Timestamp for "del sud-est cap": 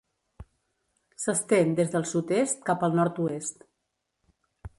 1.97-2.87